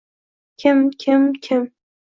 Kim? 0.57 0.89
Kim? 0.97 1.33
Kim? 1.35 1.73